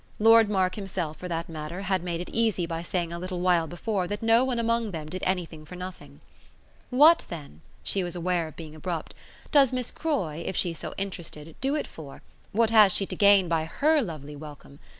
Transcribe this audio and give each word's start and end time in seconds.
Lord 0.17 0.49
Mark 0.49 0.73
himself, 0.73 1.17
for 1.17 1.27
that 1.27 1.47
matter, 1.47 1.81
had 1.83 2.01
made 2.01 2.21
it 2.21 2.29
easy 2.31 2.65
by 2.65 2.81
saying 2.81 3.13
a 3.13 3.19
little 3.19 3.39
while 3.39 3.67
before 3.67 4.07
that 4.07 4.23
no 4.23 4.43
one 4.43 4.57
among 4.57 4.89
them 4.89 5.07
did 5.07 5.21
anything 5.27 5.63
for 5.63 5.75
nothing. 5.75 6.21
"What 6.89 7.27
then" 7.29 7.61
she 7.83 8.03
was 8.03 8.15
aware 8.15 8.47
of 8.47 8.55
being 8.55 8.73
abrupt 8.73 9.13
"does 9.51 9.71
Miss 9.71 9.91
Croy, 9.91 10.37
if 10.47 10.55
she's 10.55 10.79
so 10.79 10.95
interested, 10.97 11.53
do 11.61 11.75
it 11.75 11.85
for? 11.85 12.23
What 12.51 12.71
has 12.71 12.91
she 12.91 13.05
to 13.05 13.15
gain 13.15 13.47
by 13.47 13.65
HER 13.65 14.01
lovely 14.01 14.35
welcome? 14.35 14.79